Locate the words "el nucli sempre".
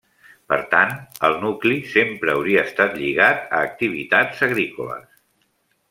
1.27-2.33